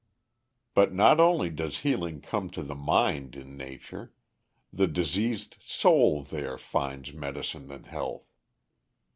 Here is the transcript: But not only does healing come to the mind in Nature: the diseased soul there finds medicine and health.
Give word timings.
But 0.73 0.91
not 0.95 1.19
only 1.19 1.51
does 1.51 1.81
healing 1.81 2.21
come 2.21 2.49
to 2.57 2.63
the 2.63 2.73
mind 2.73 3.35
in 3.35 3.55
Nature: 3.55 4.15
the 4.73 4.87
diseased 4.87 5.57
soul 5.61 6.23
there 6.23 6.57
finds 6.57 7.13
medicine 7.13 7.69
and 7.71 7.85
health. 7.85 8.25